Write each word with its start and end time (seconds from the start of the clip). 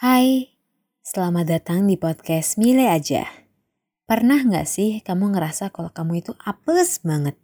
Hai, 0.00 0.56
selamat 1.04 1.44
datang 1.44 1.84
di 1.84 2.00
podcast 2.00 2.56
Mile 2.56 2.88
aja. 2.88 3.28
Pernah 4.08 4.40
nggak 4.48 4.64
sih 4.64 5.04
kamu 5.04 5.36
ngerasa 5.36 5.68
kalau 5.68 5.92
kamu 5.92 6.24
itu 6.24 6.32
apes 6.40 7.04
banget? 7.04 7.36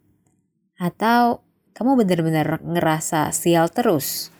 Atau 0.81 1.45
kamu 1.77 2.01
bener-bener 2.01 2.57
ngerasa 2.57 3.29
sial 3.29 3.69
terus? 3.69 4.33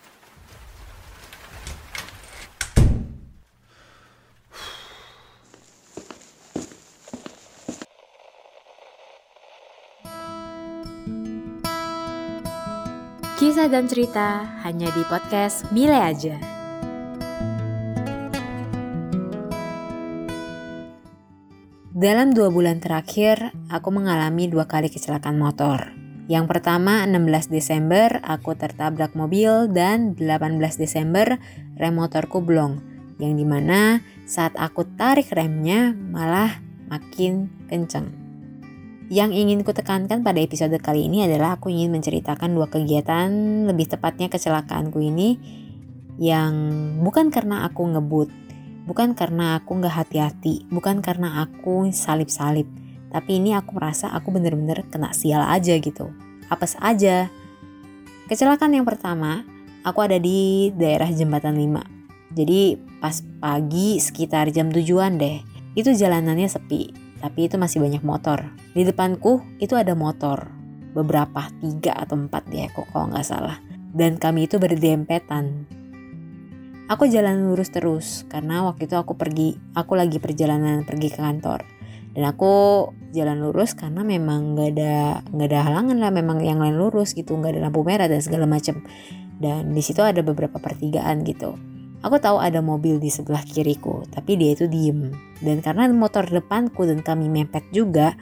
Kisah 13.37 13.69
dan 13.69 13.85
cerita 13.85 14.57
hanya 14.65 14.89
di 14.89 15.05
podcast 15.05 15.69
Mile 15.69 16.01
aja. 16.01 16.56
Dalam 21.97 22.29
dua 22.29 22.53
bulan 22.53 22.77
terakhir, 22.77 23.57
aku 23.73 23.89
mengalami 23.89 24.45
dua 24.45 24.69
kali 24.69 24.85
kecelakaan 24.85 25.33
motor. 25.33 25.97
Yang 26.29 26.45
pertama 26.45 27.01
16 27.09 27.49
Desember 27.49 28.21
aku 28.21 28.53
tertabrak 28.53 29.17
mobil 29.17 29.65
dan 29.73 30.13
18 30.13 30.61
Desember 30.77 31.41
rem 31.73 31.97
motorku 31.97 32.45
blong. 32.45 32.85
Yang 33.17 33.33
di 33.41 33.45
mana 33.49 34.05
saat 34.29 34.53
aku 34.61 34.85
tarik 34.93 35.33
remnya 35.33 35.97
malah 35.97 36.61
makin 36.85 37.49
kenceng. 37.65 38.13
Yang 39.09 39.33
ingin 39.33 39.65
ku 39.65 39.73
tekankan 39.73 40.21
pada 40.21 40.37
episode 40.37 40.77
kali 40.77 41.09
ini 41.09 41.25
adalah 41.25 41.57
aku 41.57 41.73
ingin 41.73 41.89
menceritakan 41.89 42.53
dua 42.53 42.69
kegiatan, 42.69 43.25
lebih 43.65 43.89
tepatnya 43.89 44.29
kecelakaanku 44.29 45.01
ini 45.01 45.41
yang 46.21 46.53
bukan 47.01 47.33
karena 47.33 47.65
aku 47.65 47.89
ngebut, 47.89 48.29
bukan 48.87 49.11
karena 49.13 49.59
aku 49.59 49.77
nggak 49.83 49.95
hati-hati, 49.99 50.65
bukan 50.71 51.03
karena 51.03 51.43
aku 51.43 51.91
salip-salip, 51.91 52.65
tapi 53.11 53.43
ini 53.43 53.53
aku 53.53 53.75
merasa 53.75 54.09
aku 54.15 54.31
bener-bener 54.31 54.87
kena 54.87 55.11
sial 55.11 55.43
aja 55.43 55.75
gitu. 55.75 56.09
Apes 56.47 56.79
aja. 56.79 57.27
Kecelakaan 58.31 58.71
yang 58.71 58.87
pertama, 58.87 59.43
aku 59.83 59.99
ada 59.99 60.15
di 60.15 60.71
daerah 60.71 61.11
Jembatan 61.11 61.59
5. 61.59 62.31
Jadi 62.31 62.79
pas 63.03 63.19
pagi 63.43 63.99
sekitar 63.99 64.49
jam 64.55 64.71
tujuan 64.71 65.19
deh, 65.19 65.43
itu 65.75 65.91
jalanannya 65.91 66.47
sepi 66.47 67.07
tapi 67.17 67.49
itu 67.49 67.57
masih 67.57 67.81
banyak 67.81 68.03
motor. 68.05 68.45
Di 68.73 68.85
depanku 68.85 69.41
itu 69.57 69.73
ada 69.73 69.97
motor, 69.97 70.47
beberapa, 70.93 71.49
tiga 71.61 71.97
atau 71.97 72.17
empat 72.17 72.45
deh 72.49 72.69
kok 72.69 72.85
kalau 72.93 73.09
nggak 73.09 73.25
salah. 73.25 73.57
Dan 73.93 74.21
kami 74.21 74.45
itu 74.45 74.61
berdempetan. 74.61 75.65
Aku 76.87 77.03
jalan 77.03 77.51
lurus 77.51 77.67
terus 77.67 78.23
karena 78.31 78.63
waktu 78.63 78.87
itu 78.87 78.95
aku 78.95 79.19
pergi, 79.19 79.59
aku 79.75 79.99
lagi 79.99 80.23
perjalanan 80.23 80.87
pergi 80.87 81.11
ke 81.11 81.19
kantor. 81.19 81.67
Dan 82.15 82.23
aku 82.23 82.87
jalan 83.11 83.43
lurus 83.43 83.75
karena 83.75 84.07
memang 84.07 84.55
nggak 84.55 84.69
ada 84.71 84.95
nggak 85.27 85.47
ada 85.51 85.59
halangan 85.67 85.97
lah, 85.99 86.15
memang 86.15 86.39
yang 86.39 86.63
lain 86.63 86.79
lurus 86.79 87.11
gitu, 87.11 87.35
nggak 87.35 87.59
ada 87.59 87.67
lampu 87.67 87.83
merah 87.83 88.07
dan 88.07 88.23
segala 88.23 88.47
macam. 88.47 88.79
Dan 89.35 89.75
di 89.75 89.83
situ 89.83 89.99
ada 89.99 90.23
beberapa 90.23 90.63
pertigaan 90.63 91.27
gitu. 91.27 91.59
Aku 92.07 92.23
tahu 92.23 92.39
ada 92.39 92.63
mobil 92.63 93.03
di 93.03 93.11
sebelah 93.11 93.43
kiriku, 93.43 94.07
tapi 94.07 94.39
dia 94.39 94.55
itu 94.55 94.71
diem. 94.71 95.11
Dan 95.43 95.59
karena 95.59 95.91
motor 95.91 96.23
depanku 96.23 96.87
dan 96.87 97.03
kami 97.03 97.27
mepet 97.27 97.67
juga, 97.75 98.15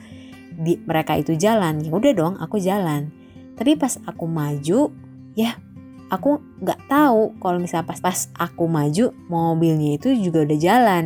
di, 0.57 0.81
mereka 0.89 1.13
itu 1.21 1.37
jalan. 1.37 1.85
Ya 1.85 1.93
udah 1.93 2.13
dong, 2.17 2.33
aku 2.41 2.57
jalan. 2.57 3.13
Tapi 3.53 3.77
pas 3.77 4.01
aku 4.09 4.25
maju, 4.25 4.89
ya 5.37 5.53
aku 6.11 6.41
nggak 6.61 6.89
tahu 6.89 7.37
kalau 7.41 7.57
misalnya 7.57 7.89
pas 7.89 7.99
pas 8.01 8.29
aku 8.35 8.65
maju 8.69 9.13
mobilnya 9.29 9.97
itu 9.97 10.13
juga 10.17 10.45
udah 10.45 10.59
jalan. 10.59 11.05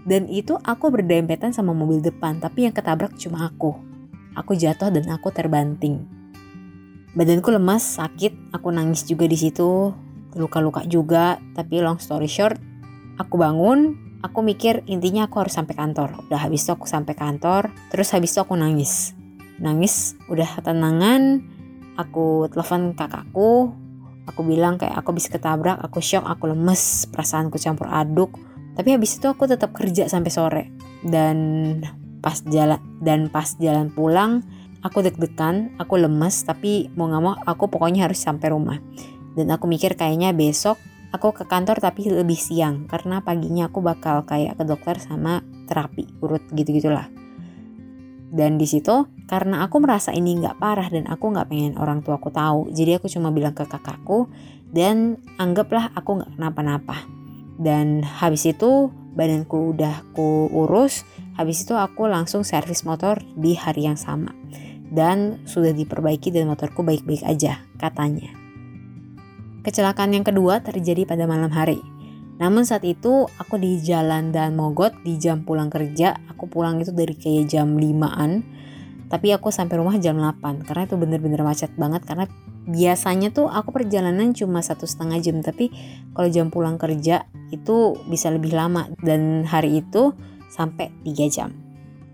Dan 0.00 0.26
itu 0.32 0.56
aku 0.56 0.88
berdempetan 0.88 1.52
sama 1.52 1.76
mobil 1.76 2.00
depan, 2.00 2.40
tapi 2.40 2.64
yang 2.64 2.72
ketabrak 2.72 3.14
cuma 3.20 3.46
aku. 3.46 3.76
Aku 4.32 4.56
jatuh 4.56 4.88
dan 4.88 5.04
aku 5.12 5.28
terbanting. 5.28 6.08
Badanku 7.12 7.52
lemas, 7.52 8.00
sakit, 8.00 8.54
aku 8.54 8.72
nangis 8.72 9.04
juga 9.04 9.28
di 9.28 9.36
situ 9.36 9.92
luka-luka 10.38 10.86
juga 10.86 11.42
tapi 11.56 11.82
long 11.82 11.98
story 11.98 12.30
short 12.30 12.58
aku 13.18 13.34
bangun 13.40 13.98
aku 14.22 14.44
mikir 14.44 14.86
intinya 14.86 15.26
aku 15.26 15.42
harus 15.42 15.54
sampai 15.56 15.74
kantor 15.74 16.14
udah 16.28 16.38
habis 16.38 16.62
itu 16.62 16.70
aku 16.74 16.86
sampai 16.86 17.14
kantor 17.18 17.72
terus 17.90 18.14
habis 18.14 18.30
itu 18.30 18.40
aku 18.42 18.54
nangis 18.54 19.16
nangis 19.58 20.14
udah 20.30 20.62
tenangan 20.62 21.42
aku 21.98 22.46
telepon 22.52 22.94
kakakku 22.94 23.74
aku 24.30 24.46
bilang 24.46 24.78
kayak 24.78 24.94
aku 24.94 25.10
bisa 25.10 25.34
ketabrak 25.34 25.76
aku 25.82 25.98
shock 25.98 26.22
aku 26.22 26.54
lemes 26.54 27.10
perasaanku 27.10 27.58
campur 27.58 27.90
aduk. 27.90 28.38
Tapi 28.78 28.94
habis 28.94 29.18
itu 29.18 29.26
aku 29.26 29.50
tetap 29.50 29.74
kerja 29.74 30.06
sampai 30.06 30.30
sore. 30.30 30.64
Dan 31.02 31.36
pas 32.22 32.38
jalan 32.46 32.78
dan 33.02 33.28
pas 33.32 33.56
jalan 33.58 33.90
pulang 33.90 34.44
aku 34.80 35.00
deg-degan 35.04 35.72
aku 35.80 35.96
lemes 36.00 36.44
tapi 36.44 36.92
mau 36.92 37.08
nggak 37.08 37.22
mau 37.24 37.34
aku 37.44 37.68
pokoknya 37.68 38.06
harus 38.08 38.22
sampai 38.22 38.54
rumah. 38.54 38.78
Dan 39.34 39.50
aku 39.50 39.66
mikir 39.66 39.98
kayaknya 39.98 40.30
besok 40.30 40.78
aku 41.10 41.34
ke 41.34 41.44
kantor 41.46 41.82
tapi 41.82 42.06
lebih 42.06 42.38
siang 42.38 42.86
karena 42.86 43.20
paginya 43.20 43.66
aku 43.66 43.82
bakal 43.82 44.22
kayak 44.22 44.58
ke 44.58 44.64
dokter 44.64 44.96
sama 45.02 45.42
terapi 45.66 46.06
urut 46.22 46.42
gitu-gitulah. 46.54 47.10
Dan 48.30 48.62
di 48.62 48.66
situ 48.66 49.10
karena 49.30 49.62
aku 49.62 49.78
merasa 49.78 50.10
ini 50.10 50.42
nggak 50.42 50.58
parah 50.58 50.90
dan 50.90 51.06
aku 51.06 51.30
nggak 51.30 51.46
pengen 51.46 51.78
orang 51.78 52.02
tua 52.02 52.18
aku 52.18 52.34
tahu, 52.34 52.74
jadi 52.74 52.98
aku 52.98 53.06
cuma 53.06 53.30
bilang 53.30 53.54
ke 53.54 53.62
kakakku 53.62 54.26
dan 54.74 55.22
anggaplah 55.38 55.94
aku 55.94 56.18
nggak 56.18 56.34
kenapa-napa. 56.34 56.98
Dan 57.54 58.02
habis 58.02 58.42
itu 58.50 58.90
badanku 59.14 59.70
udah 59.70 60.02
ku 60.18 60.50
urus, 60.50 61.06
habis 61.38 61.62
itu 61.62 61.78
aku 61.78 62.10
langsung 62.10 62.42
servis 62.42 62.82
motor 62.82 63.22
di 63.38 63.54
hari 63.54 63.86
yang 63.86 63.94
sama. 63.94 64.34
Dan 64.90 65.46
sudah 65.46 65.70
diperbaiki 65.70 66.34
dan 66.34 66.50
motorku 66.50 66.82
baik-baik 66.82 67.22
aja 67.22 67.62
katanya. 67.78 68.34
Kecelakaan 69.62 70.10
yang 70.10 70.26
kedua 70.26 70.58
terjadi 70.58 71.06
pada 71.06 71.30
malam 71.30 71.54
hari. 71.54 71.78
Namun 72.40 72.66
saat 72.66 72.82
itu 72.82 73.30
aku 73.36 73.60
di 73.60 73.78
jalan 73.78 74.32
dan 74.34 74.56
mogot 74.56 74.96
di 75.04 75.20
jam 75.20 75.46
pulang 75.46 75.70
kerja. 75.70 76.16
Aku 76.34 76.48
pulang 76.48 76.80
itu 76.80 76.90
dari 76.90 77.12
kayak 77.12 77.46
jam 77.52 77.76
5-an. 77.76 78.59
Tapi 79.10 79.34
aku 79.34 79.50
sampai 79.50 79.74
rumah 79.82 79.98
jam 79.98 80.14
8 80.22 80.62
karena 80.62 80.86
itu 80.86 80.94
bener-bener 80.94 81.42
macet 81.42 81.74
banget 81.74 82.06
karena 82.06 82.30
biasanya 82.70 83.34
tuh 83.34 83.50
aku 83.50 83.74
perjalanan 83.74 84.30
cuma 84.30 84.62
satu 84.62 84.86
setengah 84.86 85.18
jam 85.18 85.42
tapi 85.42 85.74
kalau 86.14 86.30
jam 86.30 86.46
pulang 86.54 86.78
kerja 86.78 87.26
itu 87.50 87.98
bisa 88.06 88.30
lebih 88.30 88.54
lama 88.54 88.86
dan 89.02 89.42
hari 89.42 89.82
itu 89.82 90.14
sampai 90.46 90.94
3 91.02 91.26
jam. 91.26 91.50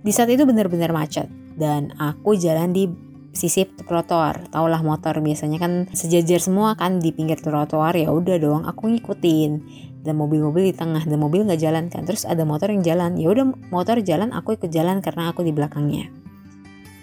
Di 0.01 0.09
saat 0.09 0.33
itu 0.33 0.49
bener-bener 0.49 0.89
macet 0.97 1.29
dan 1.61 1.93
aku 2.01 2.33
jalan 2.33 2.73
di 2.73 2.89
sisi 3.37 3.69
trotoar. 3.69 4.49
Taulah 4.49 4.81
motor 4.81 5.21
biasanya 5.21 5.61
kan 5.61 5.93
sejajar 5.93 6.41
semua 6.41 6.81
kan 6.81 6.97
di 7.05 7.13
pinggir 7.13 7.37
trotoar 7.37 7.93
ya 7.93 8.09
udah 8.09 8.41
dong 8.41 8.65
aku 8.65 8.89
ngikutin. 8.97 9.85
Dan 10.01 10.23
mobil-mobil 10.23 10.71
di 10.71 10.75
tengah 10.79 11.03
dan 11.03 11.19
mobil 11.19 11.43
nggak 11.45 11.61
jalan 11.61 11.91
kan 11.91 12.07
terus 12.07 12.25
ada 12.25 12.47
motor 12.47 12.73
yang 12.73 12.81
jalan. 12.81 13.19
Ya 13.21 13.29
udah 13.29 13.53
motor 13.69 14.01
jalan 14.01 14.33
aku 14.33 14.57
ikut 14.57 14.73
jalan 14.73 15.05
karena 15.05 15.35
aku 15.35 15.43
di 15.43 15.53
belakangnya 15.53 16.26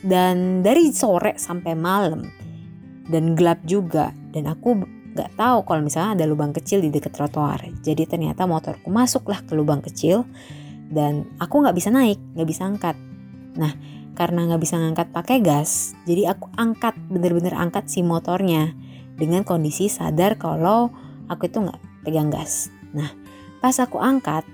dan 0.03 0.61
dari 0.61 0.91
sore 0.91 1.39
sampai 1.39 1.73
malam. 1.73 2.27
Dan 3.03 3.35
gelap 3.35 3.63
juga. 3.67 4.11
Dan 4.31 4.47
aku 4.47 4.79
nggak 5.13 5.35
tahu 5.35 5.67
kalau 5.67 5.81
misalnya 5.83 6.19
ada 6.19 6.25
lubang 6.27 6.55
kecil 6.55 6.79
di 6.79 6.91
dekat 6.91 7.15
trotoar. 7.15 7.63
Jadi 7.83 8.07
ternyata 8.07 8.47
motorku 8.47 8.91
masuklah 8.91 9.43
ke 9.43 9.55
lubang 9.55 9.83
kecil. 9.83 10.27
Dan 10.87 11.27
aku 11.39 11.63
nggak 11.63 11.75
bisa 11.75 11.89
naik 11.89 12.19
nggak 12.35 12.47
bisa 12.47 12.63
angkat. 12.67 12.95
Nah 13.57 13.73
karena 14.13 14.45
nggak 14.45 14.61
bisa 14.61 14.77
ngangkat 14.77 15.09
pakai 15.09 15.41
gas, 15.41 15.97
jadi 16.05 16.37
aku 16.37 16.53
angkat 16.53 16.93
bener-bener 17.09 17.57
angkat 17.57 17.89
si 17.89 18.05
motornya. 18.05 18.73
Dengan 19.13 19.41
kondisi 19.41 19.89
sadar 19.89 20.37
kalau 20.37 20.93
aku 21.29 21.49
itu 21.49 21.61
nggak 21.61 22.05
pegang 22.05 22.29
gas. 22.29 22.69
Nah, 22.93 23.09
pas 23.57 23.73
aku 23.81 23.97
angkat, 23.97 24.45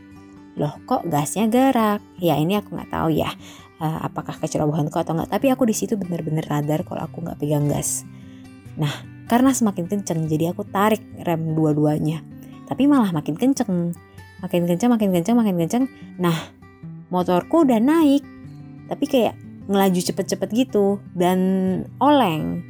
loh 0.55 0.79
kok 0.87 1.07
gasnya 1.07 1.51
gerak? 1.51 1.99
Ya 2.19 2.39
ini 2.39 2.55
aku 2.55 2.75
nggak 2.75 2.91
tahu 2.91 3.11
ya, 3.11 3.31
uh, 3.79 3.99
apakah 4.05 4.35
kecerobohanku 4.37 4.95
atau 4.99 5.15
nggak. 5.15 5.31
Tapi 5.31 5.47
aku 5.51 5.67
di 5.67 5.75
situ 5.75 5.95
bener-bener 5.95 6.45
sadar 6.45 6.83
kalau 6.83 7.01
aku 7.03 7.23
nggak 7.23 7.39
pegang 7.39 7.65
gas. 7.65 8.03
Nah, 8.79 8.91
karena 9.27 9.51
semakin 9.51 9.87
kenceng, 9.87 10.27
jadi 10.27 10.53
aku 10.53 10.67
tarik 10.67 11.01
rem 11.23 11.55
dua-duanya. 11.55 12.23
Tapi 12.69 12.85
malah 12.85 13.09
makin 13.11 13.35
kenceng, 13.35 13.95
makin 14.43 14.63
kenceng, 14.69 14.89
makin 14.93 15.09
kenceng, 15.09 15.35
makin 15.35 15.55
kenceng. 15.57 15.83
Nah, 16.21 16.35
motorku 17.09 17.65
udah 17.65 17.81
naik, 17.81 18.21
tapi 18.87 19.05
kayak 19.09 19.35
ngelaju 19.69 19.99
cepet-cepet 20.01 20.49
gitu 20.65 20.97
dan 21.13 21.39
oleng 22.01 22.65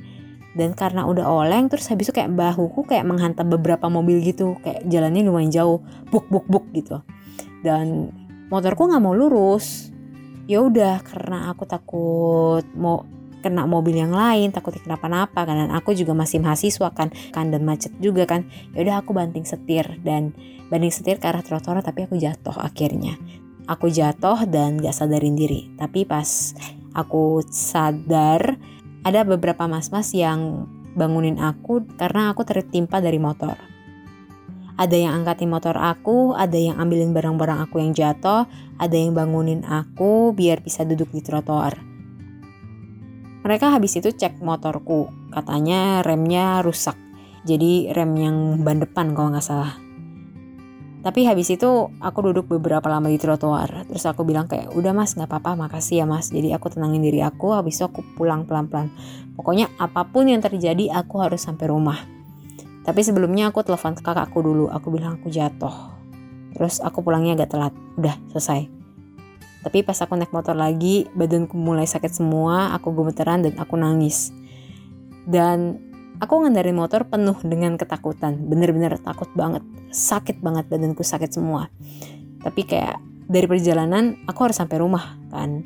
dan 0.59 0.75
karena 0.75 1.07
udah 1.07 1.23
oleng 1.23 1.71
terus 1.71 1.87
habis 1.87 2.11
itu 2.11 2.19
kayak 2.19 2.35
bahuku 2.35 2.83
kayak 2.83 3.07
menghantam 3.07 3.47
beberapa 3.47 3.87
mobil 3.87 4.19
gitu 4.19 4.59
kayak 4.59 4.83
jalannya 4.91 5.23
lumayan 5.23 5.47
jauh 5.47 5.79
buk 6.11 6.27
buk 6.27 6.43
buk 6.51 6.67
gitu 6.75 6.99
dan 7.63 8.11
motorku 8.51 8.91
nggak 8.91 8.99
mau 8.99 9.15
lurus 9.15 9.95
ya 10.49 10.65
udah 10.65 11.05
karena 11.05 11.53
aku 11.53 11.69
takut 11.69 12.65
mau 12.73 13.05
kena 13.39 13.63
mobil 13.63 13.95
yang 13.95 14.11
lain 14.11 14.49
takutnya 14.49 14.81
kenapa-napa 14.83 15.45
kan. 15.45 15.55
Dan 15.55 15.71
aku 15.71 15.93
juga 15.93 16.17
masih 16.17 16.41
mahasiswa 16.41 16.89
kan 16.91 17.13
kan 17.31 17.53
dan 17.53 17.61
macet 17.63 17.93
juga 18.01 18.25
kan. 18.25 18.49
Ya 18.73 18.81
udah 18.81 18.95
aku 19.05 19.13
banting 19.13 19.45
setir 19.45 20.01
dan 20.01 20.33
banding 20.73 20.89
setir 20.89 21.21
ke 21.21 21.29
arah 21.29 21.45
trotoar 21.45 21.85
tapi 21.85 22.09
aku 22.09 22.17
jatuh 22.17 22.57
akhirnya. 22.57 23.15
Aku 23.69 23.85
jatuh 23.93 24.49
dan 24.49 24.81
gak 24.81 24.97
sadarin 24.97 25.37
diri. 25.37 25.69
Tapi 25.77 26.01
pas 26.03 26.57
aku 26.97 27.45
sadar 27.53 28.57
ada 29.05 29.21
beberapa 29.21 29.69
mas-mas 29.69 30.09
yang 30.17 30.65
bangunin 30.97 31.37
aku 31.37 31.85
karena 31.95 32.33
aku 32.33 32.41
tertimpa 32.43 32.97
dari 32.97 33.21
motor 33.21 33.68
ada 34.79 34.95
yang 34.95 35.11
angkatin 35.11 35.51
motor 35.51 35.75
aku, 35.75 36.31
ada 36.39 36.55
yang 36.55 36.79
ambilin 36.79 37.11
barang-barang 37.11 37.67
aku 37.67 37.83
yang 37.83 37.91
jatuh, 37.91 38.47
ada 38.79 38.95
yang 38.95 39.11
bangunin 39.11 39.67
aku 39.67 40.31
biar 40.31 40.63
bisa 40.63 40.87
duduk 40.87 41.11
di 41.11 41.19
trotoar. 41.19 41.75
Mereka 43.43 43.75
habis 43.75 43.99
itu 43.99 44.15
cek 44.15 44.39
motorku, 44.39 45.11
katanya 45.35 45.99
remnya 45.99 46.63
rusak. 46.63 46.95
Jadi 47.43 47.91
rem 47.91 48.11
yang 48.15 48.37
ban 48.63 48.79
depan 48.79 49.11
kalau 49.11 49.35
nggak 49.35 49.43
salah. 49.43 49.75
Tapi 50.99 51.23
habis 51.23 51.47
itu 51.47 51.91
aku 51.99 52.19
duduk 52.31 52.51
beberapa 52.51 52.87
lama 52.91 53.07
di 53.07 53.15
trotoar. 53.15 53.87
Terus 53.87 54.03
aku 54.03 54.27
bilang 54.27 54.51
kayak, 54.51 54.75
udah 54.75 54.91
mas 54.91 55.15
nggak 55.15 55.31
apa-apa 55.31 55.55
makasih 55.55 56.03
ya 56.03 56.05
mas. 56.07 56.31
Jadi 56.31 56.51
aku 56.51 56.71
tenangin 56.71 56.99
diri 56.99 57.23
aku, 57.23 57.55
habis 57.55 57.79
itu 57.79 57.87
aku 57.87 58.03
pulang 58.15 58.43
pelan-pelan. 58.43 58.91
Pokoknya 59.39 59.71
apa 59.79 60.03
pun 60.07 60.27
yang 60.27 60.43
terjadi 60.43 60.91
aku 60.91 61.23
harus 61.23 61.39
sampai 61.39 61.71
rumah. 61.71 62.18
Tapi 62.83 63.01
sebelumnya 63.03 63.51
aku 63.51 63.61
telepon 63.61 63.97
kakakku 63.99 64.39
dulu, 64.39 64.71
aku 64.71 64.87
bilang 64.89 65.19
aku 65.19 65.27
jatuh. 65.27 65.99
Terus 66.55 66.81
aku 66.81 67.05
pulangnya 67.05 67.37
agak 67.37 67.53
telat, 67.53 67.73
udah 67.99 68.15
selesai. 68.33 68.65
Tapi 69.59 69.83
pas 69.83 69.99
aku 69.99 70.15
naik 70.15 70.31
motor 70.31 70.55
lagi, 70.55 71.05
badanku 71.11 71.59
mulai 71.59 71.83
sakit 71.83 72.15
semua, 72.15 72.71
aku 72.71 72.95
gemeteran 72.95 73.43
dan 73.43 73.59
aku 73.59 73.75
nangis. 73.75 74.31
Dan 75.27 75.77
aku 76.23 76.47
ngendarin 76.47 76.79
motor 76.79 77.03
penuh 77.05 77.35
dengan 77.43 77.75
ketakutan, 77.75 78.39
bener-bener 78.47 78.95
takut 79.03 79.27
banget, 79.35 79.61
sakit 79.91 80.39
banget 80.39 80.71
badanku 80.71 81.03
sakit 81.03 81.35
semua. 81.35 81.67
Tapi 82.39 82.61
kayak 82.63 83.03
dari 83.29 83.45
perjalanan 83.45 84.15
aku 84.25 84.49
harus 84.49 84.57
sampai 84.57 84.79
rumah 84.79 85.19
kan. 85.27 85.61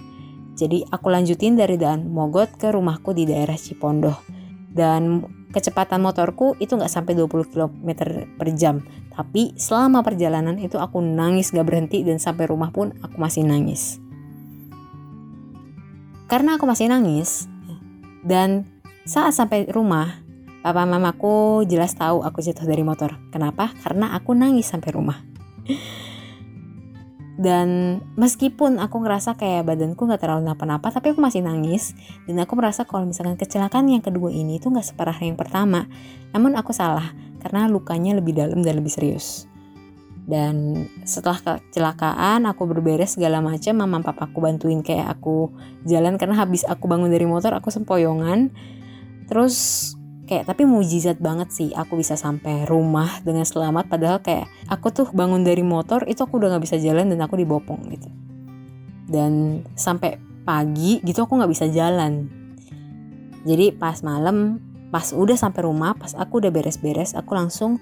Jadi 0.53 0.85
aku 0.85 1.09
lanjutin 1.09 1.57
dari 1.57 1.81
Daan 1.81 2.09
Mogot 2.13 2.59
ke 2.61 2.69
rumahku 2.69 3.13
di 3.13 3.25
daerah 3.25 3.57
Cipondoh. 3.57 4.17
Dan 4.73 5.21
kecepatan 5.53 6.01
motorku 6.01 6.57
itu 6.57 6.73
nggak 6.73 6.89
sampai 6.89 7.13
20 7.13 7.53
km 7.53 7.89
per 8.35 8.47
jam. 8.57 8.81
Tapi 9.13 9.53
selama 9.53 10.01
perjalanan 10.01 10.57
itu 10.57 10.81
aku 10.81 10.97
nangis 10.97 11.53
gak 11.53 11.69
berhenti 11.69 12.01
dan 12.01 12.17
sampai 12.17 12.49
rumah 12.49 12.73
pun 12.73 12.97
aku 13.05 13.21
masih 13.21 13.45
nangis. 13.45 14.01
Karena 16.25 16.57
aku 16.57 16.65
masih 16.65 16.89
nangis 16.89 17.45
dan 18.25 18.65
saat 19.05 19.37
sampai 19.37 19.69
rumah, 19.69 20.23
papa 20.65 20.87
mamaku 20.87 21.61
jelas 21.69 21.93
tahu 21.93 22.25
aku 22.25 22.41
jatuh 22.41 22.65
dari 22.65 22.81
motor. 22.81 23.21
Kenapa? 23.29 23.69
Karena 23.85 24.17
aku 24.17 24.33
nangis 24.33 24.65
sampai 24.65 24.89
rumah. 24.95 25.21
Dan 27.33 27.97
meskipun 28.13 28.77
aku 28.77 29.01
ngerasa 29.01 29.33
kayak 29.33 29.65
badanku 29.65 30.05
nggak 30.05 30.21
terlalu 30.21 30.45
napa-napa 30.45 30.93
tapi 30.93 31.17
aku 31.17 31.19
masih 31.21 31.41
nangis. 31.41 31.97
Dan 32.29 32.37
aku 32.37 32.53
merasa 32.53 32.85
kalau 32.85 33.09
misalkan 33.09 33.41
kecelakaan 33.41 33.89
yang 33.89 34.05
kedua 34.05 34.29
ini 34.29 34.61
itu 34.61 34.69
nggak 34.69 34.93
separah 34.93 35.17
yang 35.17 35.33
pertama. 35.33 35.89
Namun 36.29 36.53
aku 36.53 36.69
salah 36.77 37.09
karena 37.41 37.65
lukanya 37.65 38.13
lebih 38.21 38.37
dalam 38.37 38.61
dan 38.61 38.77
lebih 38.77 38.93
serius. 38.93 39.49
Dan 40.23 40.87
setelah 41.03 41.41
kecelakaan 41.41 42.45
aku 42.47 42.63
berberes 42.69 43.17
segala 43.17 43.43
macam 43.43 43.75
mama 43.81 43.99
papaku 44.05 44.37
bantuin 44.37 44.85
kayak 44.85 45.17
aku 45.17 45.49
jalan. 45.89 46.21
Karena 46.21 46.37
habis 46.37 46.61
aku 46.69 46.85
bangun 46.85 47.09
dari 47.09 47.25
motor 47.25 47.57
aku 47.57 47.73
sempoyongan. 47.73 48.53
Terus 49.25 49.97
kayak 50.33 50.49
tapi 50.49 50.65
mujizat 50.65 51.21
banget 51.21 51.53
sih 51.53 51.69
aku 51.77 52.01
bisa 52.01 52.17
sampai 52.17 52.65
rumah 52.65 53.21
dengan 53.21 53.45
selamat. 53.45 53.85
Padahal 53.85 54.17
kayak 54.25 54.49
aku 54.65 54.89
tuh 54.89 55.07
bangun 55.13 55.45
dari 55.45 55.61
motor 55.61 56.09
itu 56.09 56.25
aku 56.25 56.41
udah 56.41 56.57
nggak 56.57 56.65
bisa 56.65 56.81
jalan 56.81 57.13
dan 57.13 57.21
aku 57.21 57.37
dibopong 57.37 57.85
gitu. 57.93 58.09
Dan 59.05 59.61
sampai 59.77 60.17
pagi 60.41 60.97
gitu 61.05 61.29
aku 61.29 61.37
nggak 61.37 61.53
bisa 61.53 61.69
jalan. 61.69 62.33
Jadi 63.45 63.77
pas 63.77 64.01
malam 64.01 64.57
pas 64.89 65.05
udah 65.13 65.37
sampai 65.37 65.61
rumah 65.61 65.93
pas 65.93 66.17
aku 66.17 66.41
udah 66.41 66.49
beres-beres 66.49 67.13
aku 67.13 67.37
langsung 67.37 67.77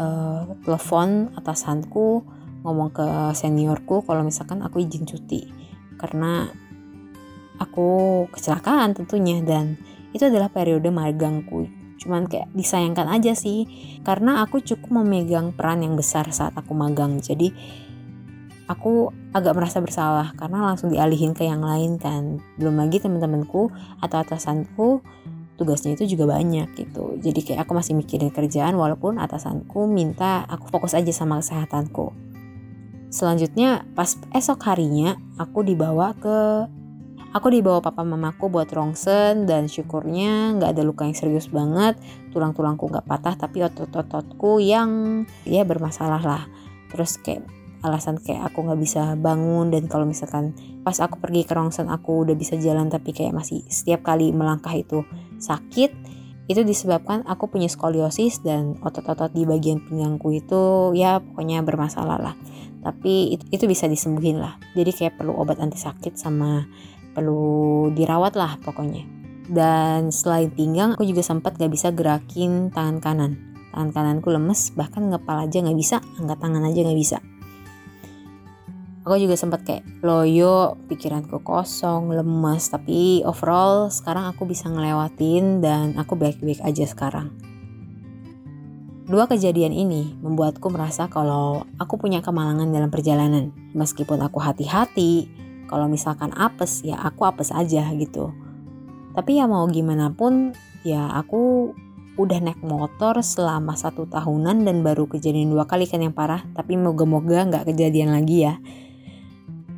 uh, 0.00 0.48
telepon 0.64 1.36
atasanku 1.36 2.24
ngomong 2.64 2.96
ke 2.96 3.04
seniorku 3.36 4.00
kalau 4.08 4.24
misalkan 4.24 4.64
aku 4.64 4.80
izin 4.80 5.04
cuti. 5.04 5.52
Karena 6.00 6.48
aku 7.60 8.24
kecelakaan 8.32 8.96
tentunya 8.96 9.44
dan 9.44 9.76
itu 10.16 10.24
adalah 10.24 10.48
periode 10.48 10.88
magangku 10.88 11.79
cuman 12.00 12.26
kayak 12.26 12.48
disayangkan 12.56 13.06
aja 13.06 13.36
sih. 13.36 13.68
Karena 14.00 14.40
aku 14.40 14.64
cukup 14.64 15.04
memegang 15.04 15.52
peran 15.52 15.84
yang 15.84 15.94
besar 15.94 16.26
saat 16.32 16.56
aku 16.56 16.72
magang. 16.72 17.20
Jadi 17.20 17.52
aku 18.66 19.12
agak 19.36 19.54
merasa 19.58 19.82
bersalah 19.82 20.32
karena 20.38 20.62
langsung 20.62 20.88
dialihin 20.88 21.36
ke 21.36 21.44
yang 21.44 21.60
lain 21.60 22.00
kan. 22.00 22.40
Belum 22.56 22.80
lagi 22.80 22.98
teman-temanku 23.02 23.68
atau 24.00 24.16
atasanku 24.22 25.04
tugasnya 25.60 25.92
itu 25.92 26.16
juga 26.16 26.40
banyak 26.40 26.72
gitu. 26.72 27.20
Jadi 27.20 27.40
kayak 27.44 27.68
aku 27.68 27.76
masih 27.76 27.92
mikirin 27.92 28.32
kerjaan 28.32 28.80
walaupun 28.80 29.20
atasanku 29.20 29.84
minta 29.84 30.48
aku 30.48 30.72
fokus 30.72 30.96
aja 30.96 31.12
sama 31.12 31.44
kesehatanku. 31.44 32.16
Selanjutnya 33.12 33.84
pas 33.92 34.16
esok 34.32 34.64
harinya 34.70 35.20
aku 35.36 35.66
dibawa 35.66 36.16
ke 36.16 36.64
Aku 37.30 37.46
dibawa 37.46 37.78
papa 37.78 38.02
mamaku 38.02 38.50
buat 38.50 38.66
rongsen 38.74 39.46
dan 39.46 39.70
syukurnya 39.70 40.58
nggak 40.58 40.74
ada 40.74 40.82
luka 40.82 41.06
yang 41.06 41.14
serius 41.14 41.46
banget. 41.46 41.94
Tulang-tulangku 42.34 42.90
nggak 42.90 43.06
patah 43.06 43.38
tapi 43.38 43.62
otot-ototku 43.62 44.58
yang 44.58 45.22
ya 45.46 45.62
bermasalah 45.62 46.18
lah. 46.18 46.42
Terus 46.90 47.22
kayak 47.22 47.46
alasan 47.86 48.18
kayak 48.18 48.50
aku 48.50 48.66
nggak 48.66 48.80
bisa 48.82 49.14
bangun 49.14 49.70
dan 49.70 49.86
kalau 49.86 50.04
misalkan 50.04 50.52
pas 50.82 50.98
aku 51.00 51.16
pergi 51.22 51.46
ke 51.48 51.54
rongsen 51.54 51.88
aku 51.88 52.28
udah 52.28 52.36
bisa 52.36 52.58
jalan 52.60 52.92
tapi 52.92 53.16
kayak 53.16 53.32
masih 53.32 53.64
setiap 53.72 54.04
kali 54.04 54.34
melangkah 54.36 54.76
itu 54.76 55.06
sakit 55.40 55.94
itu 56.50 56.60
disebabkan 56.66 57.22
aku 57.30 57.46
punya 57.46 57.70
skoliosis 57.70 58.42
dan 58.42 58.74
otot-otot 58.82 59.30
di 59.30 59.46
bagian 59.46 59.80
pinggangku 59.80 60.34
itu 60.34 60.92
ya 60.98 61.22
pokoknya 61.22 61.62
bermasalah 61.62 62.18
lah 62.18 62.34
tapi 62.84 63.38
itu, 63.38 63.44
itu 63.54 63.64
bisa 63.64 63.88
disembuhin 63.88 64.42
lah 64.42 64.60
jadi 64.76 64.90
kayak 64.92 65.14
perlu 65.16 65.32
obat 65.38 65.62
anti 65.62 65.80
sakit 65.80 66.20
sama 66.20 66.66
perlu 67.12 67.90
dirawat 67.94 68.34
lah 68.38 68.58
pokoknya. 68.62 69.06
Dan 69.50 70.14
selain 70.14 70.50
pinggang 70.54 70.94
aku 70.94 71.02
juga 71.02 71.26
sempat 71.26 71.58
gak 71.58 71.74
bisa 71.74 71.90
gerakin 71.90 72.70
tangan 72.70 73.02
kanan. 73.02 73.32
Tangan 73.74 73.90
kananku 73.90 74.30
lemes 74.30 74.70
bahkan 74.78 75.10
ngepal 75.10 75.46
aja 75.46 75.58
gak 75.62 75.78
bisa 75.78 75.98
angkat 76.18 76.38
tangan 76.38 76.62
aja 76.66 76.80
gak 76.86 76.98
bisa. 76.98 77.18
Aku 79.00 79.16
juga 79.16 79.34
sempat 79.34 79.64
kayak 79.64 80.04
loyo 80.04 80.76
pikiranku 80.86 81.40
kosong 81.40 82.12
lemes 82.12 82.68
tapi 82.68 83.24
overall 83.24 83.88
sekarang 83.88 84.28
aku 84.28 84.44
bisa 84.44 84.68
ngelewatin 84.68 85.64
dan 85.64 85.96
aku 85.96 86.14
baik-baik 86.14 86.62
aja 86.62 86.84
sekarang. 86.84 87.32
Dua 89.10 89.26
kejadian 89.26 89.74
ini 89.74 90.14
membuatku 90.22 90.70
merasa 90.70 91.10
kalau 91.10 91.66
aku 91.82 91.98
punya 91.98 92.22
kemalangan 92.22 92.70
dalam 92.70 92.94
perjalanan. 92.94 93.50
Meskipun 93.74 94.22
aku 94.22 94.38
hati-hati, 94.38 95.26
kalau 95.70 95.86
misalkan 95.86 96.34
apes 96.34 96.82
ya 96.82 96.98
aku 96.98 97.22
apes 97.22 97.54
aja 97.54 97.86
gitu. 97.94 98.34
Tapi 99.14 99.38
ya 99.38 99.46
mau 99.46 99.62
gimana 99.70 100.10
pun 100.10 100.50
ya 100.82 101.14
aku 101.14 101.70
udah 102.18 102.42
naik 102.42 102.58
motor 102.66 103.22
selama 103.22 103.78
satu 103.78 104.10
tahunan 104.10 104.66
dan 104.66 104.82
baru 104.82 105.06
kejadian 105.06 105.54
dua 105.54 105.70
kali 105.70 105.86
kan 105.86 106.02
yang 106.02 106.10
parah. 106.10 106.42
Tapi 106.58 106.74
moga-moga 106.74 107.46
nggak 107.46 107.70
kejadian 107.70 108.10
lagi 108.10 108.50
ya. 108.50 108.58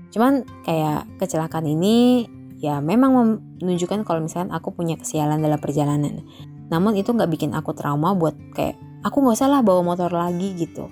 Cuman 0.09 0.49
kayak 0.65 1.21
kecelakaan 1.21 1.69
ini 1.69 2.25
ya 2.57 2.81
memang 2.81 3.37
menunjukkan 3.61 4.09
kalau 4.09 4.25
misalkan 4.25 4.49
aku 4.49 4.73
punya 4.73 4.97
kesialan 4.97 5.45
dalam 5.45 5.61
perjalanan. 5.61 6.25
Namun 6.73 6.97
itu 6.97 7.13
nggak 7.13 7.29
bikin 7.29 7.53
aku 7.53 7.77
trauma 7.77 8.17
buat 8.17 8.33
kayak 8.57 8.81
aku 9.05 9.21
nggak 9.21 9.37
usah 9.37 9.51
lah 9.53 9.61
bawa 9.61 9.85
motor 9.85 10.09
lagi 10.09 10.57
gitu 10.57 10.89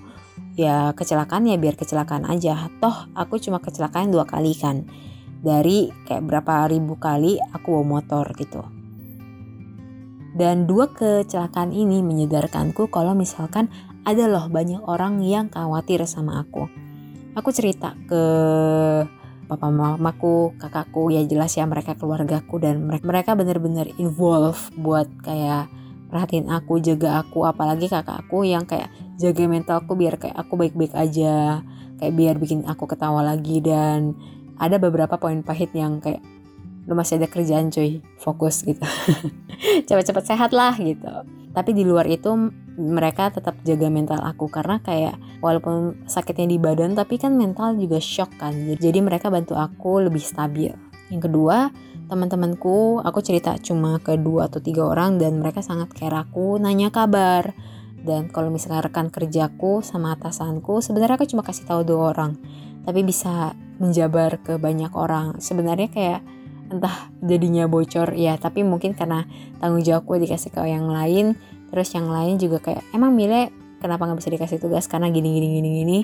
ya 0.60 0.92
kecelakaan 0.92 1.48
ya 1.48 1.56
biar 1.56 1.80
kecelakaan 1.80 2.28
aja. 2.28 2.68
Toh 2.84 3.08
aku 3.16 3.40
cuma 3.40 3.64
kecelakaan 3.64 4.12
dua 4.12 4.28
kali 4.28 4.52
kan. 4.52 4.84
Dari 5.40 5.88
kayak 6.04 6.28
berapa 6.28 6.68
ribu 6.68 7.00
kali 7.00 7.40
aku 7.40 7.80
bawa 7.80 8.00
motor 8.00 8.28
gitu. 8.36 8.60
Dan 10.36 10.68
dua 10.68 10.92
kecelakaan 10.92 11.72
ini 11.72 12.04
menyadarkanku 12.04 12.92
kalau 12.92 13.16
misalkan 13.16 13.72
ada 14.04 14.28
loh 14.28 14.46
banyak 14.52 14.84
orang 14.84 15.24
yang 15.24 15.48
khawatir 15.48 16.04
sama 16.04 16.44
aku. 16.44 16.68
Aku 17.34 17.50
cerita 17.56 17.96
ke 18.04 18.22
papa 19.50 19.66
mamaku, 19.66 20.54
kakakku, 20.60 21.10
ya 21.10 21.26
jelas 21.26 21.56
ya 21.58 21.66
mereka 21.66 21.98
keluargaku 21.98 22.62
dan 22.62 22.86
mereka 22.86 23.34
bener-bener 23.34 23.90
involve 23.98 24.70
buat 24.78 25.10
kayak 25.26 25.66
perhatiin 26.10 26.46
aku 26.50 26.78
jaga 26.82 27.22
aku 27.22 27.46
apalagi 27.46 27.86
kakak 27.90 28.22
aku 28.26 28.46
yang 28.46 28.66
kayak 28.66 28.90
jaga 29.20 29.44
mentalku 29.44 29.92
biar 29.92 30.16
kayak 30.16 30.32
aku 30.40 30.56
baik-baik 30.56 30.96
aja 30.96 31.60
kayak 32.00 32.14
biar 32.16 32.34
bikin 32.40 32.64
aku 32.64 32.88
ketawa 32.88 33.20
lagi. 33.20 33.60
Dan 33.60 34.16
ada 34.56 34.80
beberapa 34.80 35.20
poin 35.20 35.44
pahit 35.44 35.76
yang 35.76 36.00
kayak 36.00 36.24
lu 36.88 36.96
masih 36.96 37.20
ada 37.20 37.28
kerjaan 37.28 37.68
cuy 37.68 38.00
fokus 38.16 38.64
gitu. 38.64 38.80
Cepat-cepat 39.88 40.24
sehat 40.24 40.50
lah 40.56 40.72
gitu. 40.80 41.12
Tapi 41.52 41.70
di 41.76 41.84
luar 41.84 42.08
itu 42.08 42.32
mereka 42.80 43.28
tetap 43.28 43.60
jaga 43.66 43.92
mental 43.92 44.24
aku 44.24 44.48
karena 44.48 44.80
kayak 44.80 45.20
walaupun 45.44 46.08
sakitnya 46.08 46.56
di 46.56 46.58
badan 46.62 46.96
tapi 46.96 47.20
kan 47.20 47.36
mental 47.36 47.76
juga 47.76 48.00
shock 48.00 48.32
kan. 48.40 48.56
Jadi 48.80 49.04
mereka 49.04 49.28
bantu 49.28 49.54
aku 49.60 50.08
lebih 50.08 50.24
stabil. 50.24 50.72
Yang 51.12 51.28
kedua 51.28 51.68
teman-temanku 52.10 52.98
aku 53.06 53.22
cerita 53.22 53.54
cuma 53.62 54.02
ke 54.02 54.18
dua 54.18 54.50
atau 54.50 54.58
tiga 54.58 54.82
orang 54.90 55.22
dan 55.22 55.38
mereka 55.38 55.62
sangat 55.62 55.94
care 55.94 56.16
aku 56.26 56.58
nanya 56.58 56.90
kabar 56.90 57.54
dan 58.00 58.32
kalau 58.32 58.48
misalnya 58.48 58.88
rekan 58.88 59.12
kerjaku 59.12 59.84
sama 59.84 60.16
atasanku 60.16 60.80
sebenarnya 60.80 61.20
aku 61.20 61.28
cuma 61.28 61.44
kasih 61.44 61.68
tahu 61.68 61.84
dua 61.84 62.16
orang. 62.16 62.40
Tapi 62.80 63.04
bisa 63.04 63.52
menjabar 63.76 64.40
ke 64.40 64.56
banyak 64.56 64.92
orang. 64.96 65.36
Sebenarnya 65.40 65.88
kayak 65.92 66.20
entah 66.70 67.10
jadinya 67.18 67.66
bocor 67.66 68.14
ya 68.14 68.38
tapi 68.38 68.62
mungkin 68.62 68.94
karena 68.94 69.26
tanggung 69.58 69.82
jawabku 69.82 70.16
dikasih 70.16 70.52
ke 70.54 70.60
yang 70.64 70.88
lain. 70.88 71.36
Terus 71.70 71.88
yang 71.92 72.08
lain 72.08 72.40
juga 72.40 72.58
kayak 72.60 72.82
emang 72.96 73.12
Mile 73.12 73.52
kenapa 73.84 74.08
nggak 74.08 74.18
bisa 74.18 74.30
dikasih 74.32 74.58
tugas? 74.58 74.88
Karena 74.88 75.12
gini 75.12 75.36
gini 75.36 75.48
gini 75.60 75.70
gini. 75.84 75.98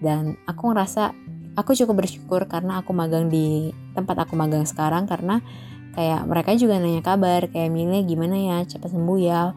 Dan 0.00 0.40
aku 0.48 0.72
ngerasa 0.72 1.12
aku 1.60 1.76
cukup 1.76 2.04
bersyukur 2.04 2.48
karena 2.48 2.80
aku 2.80 2.96
magang 2.96 3.28
di 3.28 3.68
tempat 3.92 4.24
aku 4.24 4.32
magang 4.32 4.64
sekarang. 4.64 5.04
Karena 5.04 5.44
kayak 5.92 6.24
mereka 6.24 6.56
juga 6.56 6.80
nanya 6.80 7.04
kabar 7.04 7.52
kayak 7.52 7.68
Mile 7.68 8.00
gimana 8.08 8.36
ya? 8.40 8.58
Cepat 8.64 8.96
sembuh 8.96 9.18
ya 9.20 9.52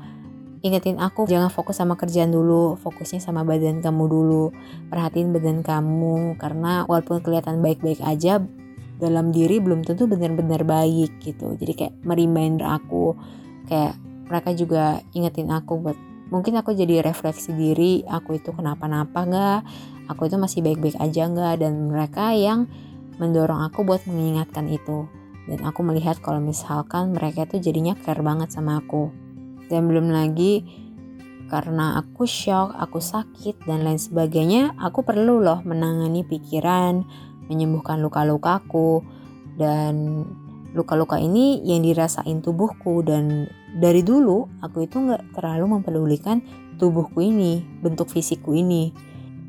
ingetin 0.66 0.98
aku 0.98 1.30
jangan 1.30 1.54
fokus 1.54 1.78
sama 1.78 1.94
kerjaan 1.94 2.34
dulu 2.34 2.80
fokusnya 2.82 3.22
sama 3.22 3.46
badan 3.46 3.82
kamu 3.84 4.04
dulu. 4.10 4.46
Perhatiin 4.90 5.30
badan 5.34 5.62
kamu 5.62 6.40
karena 6.42 6.84
walaupun 6.90 7.22
kelihatan 7.22 7.62
baik-baik 7.62 8.02
aja 8.02 8.42
dalam 8.98 9.30
diri 9.30 9.62
belum 9.62 9.86
tentu 9.86 10.10
benar-benar 10.10 10.66
baik 10.66 11.22
gitu. 11.22 11.54
Jadi 11.54 11.74
kayak 11.78 11.94
mereminder 12.02 12.66
aku 12.66 13.14
kayak 13.70 13.94
mereka 14.28 14.50
juga 14.58 14.84
ingetin 15.14 15.54
aku 15.54 15.78
buat 15.80 15.98
mungkin 16.28 16.60
aku 16.60 16.76
jadi 16.76 17.06
refleksi 17.06 17.56
diri 17.56 18.04
aku 18.04 18.36
itu 18.36 18.52
kenapa-napa 18.52 19.24
nggak 19.24 19.60
aku 20.12 20.28
itu 20.28 20.36
masih 20.36 20.60
baik-baik 20.66 21.00
aja 21.00 21.24
nggak 21.30 21.64
dan 21.64 21.88
mereka 21.88 22.36
yang 22.36 22.68
mendorong 23.22 23.62
aku 23.66 23.86
buat 23.86 24.04
mengingatkan 24.10 24.68
itu. 24.70 25.06
Dan 25.48 25.64
aku 25.64 25.80
melihat 25.80 26.20
kalau 26.20 26.44
misalkan 26.44 27.16
mereka 27.16 27.48
itu 27.48 27.72
jadinya 27.72 27.96
care 27.96 28.20
banget 28.20 28.52
sama 28.52 28.84
aku 28.84 29.27
dan 29.68 29.88
belum 29.88 30.12
lagi 30.12 30.64
karena 31.48 31.96
aku 32.04 32.28
shock, 32.28 32.76
aku 32.76 33.00
sakit 33.00 33.64
dan 33.64 33.88
lain 33.88 34.00
sebagainya, 34.00 34.76
aku 34.76 35.08
perlu 35.08 35.40
loh 35.40 35.64
menangani 35.64 36.28
pikiran, 36.28 37.08
menyembuhkan 37.48 38.04
luka-lukaku 38.04 39.00
dan 39.56 40.28
luka-luka 40.76 41.16
ini 41.16 41.64
yang 41.64 41.88
dirasain 41.88 42.44
tubuhku 42.44 43.00
dan 43.00 43.48
dari 43.80 44.04
dulu 44.04 44.52
aku 44.60 44.86
itu 44.86 45.00
nggak 45.00 45.40
terlalu 45.40 45.80
mempedulikan 45.80 46.44
tubuhku 46.76 47.24
ini, 47.24 47.64
bentuk 47.80 48.12
fisikku 48.12 48.52
ini. 48.52 48.92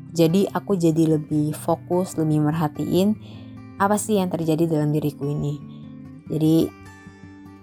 Jadi 0.09 0.49
aku 0.49 0.73
jadi 0.79 1.19
lebih 1.19 1.53
fokus, 1.53 2.17
lebih 2.17 2.41
merhatiin 2.41 3.13
apa 3.77 3.99
sih 3.99 4.17
yang 4.17 4.31
terjadi 4.31 4.65
dalam 4.65 4.89
diriku 4.95 5.27
ini. 5.29 5.59
Jadi 6.31 6.69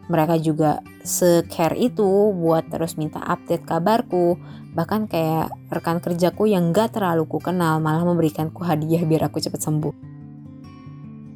mereka 0.06 0.38
juga 0.38 0.82
se-care 1.02 1.78
itu 1.78 2.32
buat 2.34 2.66
terus 2.70 2.94
minta 2.94 3.18
update 3.22 3.66
kabarku. 3.66 4.38
Bahkan 4.76 5.08
kayak 5.08 5.50
rekan 5.72 5.98
kerjaku 6.04 6.46
yang 6.46 6.70
gak 6.70 6.94
terlalu 6.94 7.24
ku 7.26 7.40
kenal 7.40 7.80
malah 7.80 8.04
memberikanku 8.04 8.60
hadiah 8.62 9.00
biar 9.02 9.32
aku 9.32 9.40
cepat 9.40 9.64
sembuh 9.64 10.16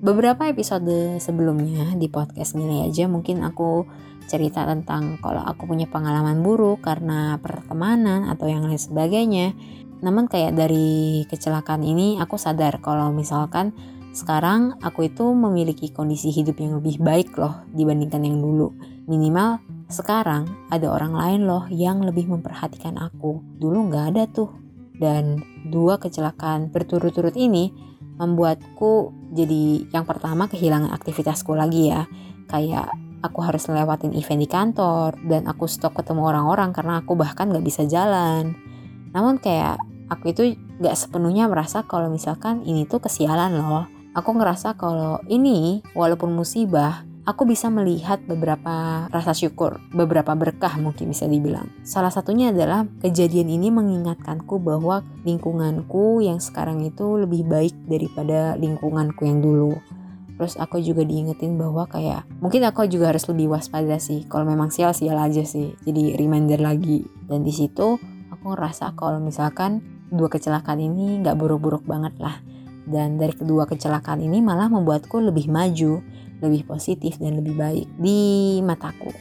beberapa 0.01 0.49
episode 0.49 1.21
sebelumnya 1.21 1.93
di 1.93 2.09
podcast 2.09 2.57
Milih 2.57 2.89
aja 2.89 3.05
mungkin 3.05 3.45
aku 3.45 3.85
cerita 4.25 4.65
tentang 4.65 5.21
kalau 5.21 5.45
aku 5.45 5.69
punya 5.69 5.85
pengalaman 5.85 6.41
buruk 6.41 6.81
karena 6.81 7.37
pertemanan 7.37 8.25
atau 8.31 8.49
yang 8.49 8.65
lain 8.65 8.81
sebagainya. 8.81 9.53
Namun 10.01 10.33
kayak 10.33 10.57
dari 10.57 11.29
kecelakaan 11.29 11.85
ini 11.85 12.17
aku 12.17 12.41
sadar 12.41 12.81
kalau 12.81 13.13
misalkan 13.13 13.77
sekarang 14.11 14.75
aku 14.83 15.07
itu 15.07 15.23
memiliki 15.31 15.95
kondisi 15.95 16.35
hidup 16.35 16.59
yang 16.59 16.83
lebih 16.83 16.99
baik 16.99 17.31
loh 17.39 17.63
dibandingkan 17.71 18.27
yang 18.27 18.43
dulu. 18.43 18.75
Minimal 19.07 19.63
sekarang 19.87 20.51
ada 20.67 20.91
orang 20.91 21.15
lain 21.15 21.41
loh 21.47 21.67
yang 21.71 22.03
lebih 22.03 22.27
memperhatikan 22.27 22.99
aku. 22.99 23.39
Dulu 23.59 23.91
nggak 23.91 24.05
ada 24.15 24.27
tuh. 24.27 24.51
Dan 25.01 25.41
dua 25.71 25.97
kecelakaan 25.97 26.75
berturut-turut 26.75 27.33
ini 27.39 27.73
membuatku 28.21 29.15
jadi 29.33 29.89
yang 29.95 30.05
pertama 30.05 30.51
kehilangan 30.51 30.91
aktivitasku 30.91 31.55
lagi 31.55 31.95
ya. 31.95 32.05
Kayak 32.51 32.91
aku 33.23 33.47
harus 33.47 33.71
lewatin 33.71 34.11
event 34.13 34.43
di 34.43 34.49
kantor 34.51 35.17
dan 35.25 35.47
aku 35.47 35.71
stop 35.71 35.95
ketemu 35.95 36.35
orang-orang 36.35 36.75
karena 36.75 36.99
aku 36.99 37.15
bahkan 37.15 37.47
gak 37.49 37.65
bisa 37.65 37.87
jalan. 37.87 38.59
Namun 39.15 39.39
kayak 39.39 39.79
aku 40.11 40.35
itu 40.35 40.59
gak 40.83 40.99
sepenuhnya 40.99 41.47
merasa 41.47 41.87
kalau 41.87 42.11
misalkan 42.11 42.67
ini 42.67 42.91
tuh 42.91 42.99
kesialan 42.99 43.55
loh. 43.55 44.00
Aku 44.11 44.35
ngerasa 44.35 44.75
kalau 44.75 45.23
ini 45.31 45.87
walaupun 45.95 46.35
musibah 46.35 47.07
aku 47.23 47.47
bisa 47.47 47.71
melihat 47.71 48.19
beberapa 48.27 49.07
rasa 49.07 49.31
syukur, 49.39 49.79
beberapa 49.95 50.35
berkah 50.35 50.75
mungkin 50.83 51.15
bisa 51.15 51.31
dibilang. 51.31 51.71
Salah 51.87 52.11
satunya 52.11 52.51
adalah 52.51 52.91
kejadian 52.99 53.47
ini 53.47 53.71
mengingatkanku 53.71 54.59
bahwa 54.59 55.07
lingkunganku 55.23 56.27
yang 56.27 56.43
sekarang 56.43 56.83
itu 56.83 57.23
lebih 57.23 57.47
baik 57.47 57.75
daripada 57.87 58.59
lingkunganku 58.59 59.23
yang 59.31 59.39
dulu. 59.39 59.79
Terus 60.41 60.59
aku 60.59 60.83
juga 60.83 61.07
diingetin 61.07 61.55
bahwa 61.55 61.87
kayak 61.87 62.27
mungkin 62.43 62.67
aku 62.67 62.91
juga 62.91 63.15
harus 63.15 63.29
lebih 63.31 63.53
waspada 63.55 64.01
sih. 64.03 64.27
Kalau 64.27 64.49
memang 64.49 64.75
sial 64.75 64.91
sial 64.97 65.21
aja 65.21 65.45
sih. 65.47 65.77
Jadi 65.87 66.17
reminder 66.17 66.59
lagi. 66.59 67.05
Dan 67.29 67.47
di 67.47 67.53
situ 67.53 68.01
aku 68.33 68.45
ngerasa 68.57 68.97
kalau 68.97 69.21
misalkan 69.21 69.85
dua 70.11 70.33
kecelakaan 70.33 70.81
ini 70.81 71.21
nggak 71.23 71.37
buruk-buruk 71.37 71.85
banget 71.85 72.17
lah. 72.19 72.41
Dan 72.89 73.21
dari 73.21 73.37
kedua 73.37 73.69
kecelakaan 73.69 74.25
ini 74.25 74.41
malah 74.41 74.69
membuatku 74.73 75.21
lebih 75.21 75.53
maju, 75.53 76.01
lebih 76.41 76.63
positif 76.65 77.21
dan 77.21 77.41
lebih 77.41 77.55
baik 77.57 77.87
di 78.01 78.59
mataku. 78.65 79.13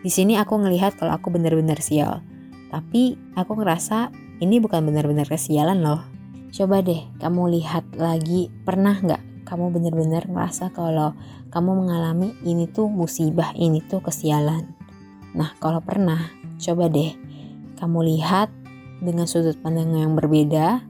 Di 0.00 0.08
sini 0.08 0.36
aku 0.40 0.56
ngelihat 0.60 0.96
kalau 0.96 1.16
aku 1.16 1.28
benar-benar 1.32 1.80
sial. 1.80 2.24
Tapi 2.70 3.18
aku 3.36 3.58
ngerasa 3.58 4.12
ini 4.40 4.56
bukan 4.62 4.84
benar-benar 4.86 5.28
kesialan 5.28 5.84
loh. 5.84 6.00
Coba 6.50 6.80
deh 6.80 7.04
kamu 7.20 7.60
lihat 7.60 7.84
lagi, 7.94 8.48
pernah 8.64 8.96
nggak 8.96 9.44
kamu 9.44 9.74
benar-benar 9.74 10.30
ngerasa 10.30 10.70
kalau 10.70 11.12
kamu 11.50 11.84
mengalami 11.84 12.32
ini 12.46 12.70
tuh 12.70 12.86
musibah, 12.86 13.50
ini 13.58 13.82
tuh 13.82 13.98
kesialan. 14.00 14.70
Nah 15.34 15.52
kalau 15.58 15.82
pernah, 15.82 16.30
coba 16.62 16.86
deh 16.86 17.12
kamu 17.76 17.98
lihat 18.14 18.48
dengan 19.02 19.26
sudut 19.26 19.58
pandang 19.58 19.92
yang 19.96 20.14
berbeda. 20.14 20.84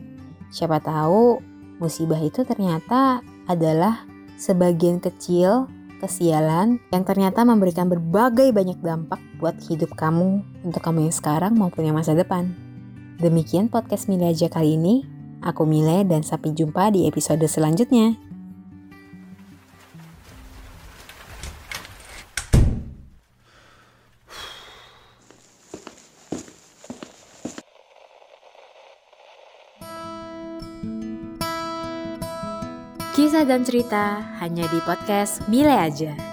Siapa 0.51 0.83
tahu 0.83 1.50
musibah 1.81 2.21
itu 2.21 2.45
ternyata 2.45 3.25
adalah 3.49 4.05
sebagian 4.37 5.01
kecil 5.01 5.67
kesialan 6.01 6.81
yang 6.93 7.05
ternyata 7.05 7.45
memberikan 7.45 7.89
berbagai 7.89 8.53
banyak 8.55 8.81
dampak 8.81 9.21
buat 9.37 9.57
hidup 9.69 9.93
kamu 9.97 10.41
untuk 10.65 10.81
kamu 10.81 11.09
yang 11.09 11.15
sekarang 11.17 11.53
maupun 11.57 11.89
yang 11.89 11.97
masa 11.97 12.17
depan. 12.17 12.53
Demikian 13.21 13.69
podcast 13.69 14.09
Mila 14.09 14.33
aja 14.33 14.49
kali 14.49 14.81
ini. 14.81 15.05
Aku 15.41 15.65
Mile 15.65 16.05
dan 16.05 16.21
sampai 16.21 16.53
jumpa 16.53 16.93
di 16.93 17.09
episode 17.09 17.45
selanjutnya. 17.45 18.30
Dan 33.51 33.67
cerita 33.67 34.23
hanya 34.39 34.63
di 34.71 34.79
podcast 34.87 35.43
Mile 35.51 35.75
aja. 35.75 36.30